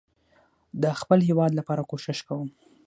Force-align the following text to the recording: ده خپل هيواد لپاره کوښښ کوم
ده 0.81 0.89
خپل 1.01 1.19
هيواد 1.29 1.51
لپاره 1.59 1.87
کوښښ 1.89 2.19
کوم 2.27 2.47